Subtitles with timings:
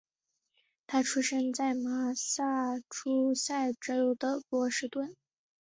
[0.87, 5.15] 他出生在麻萨诸塞州的波士顿。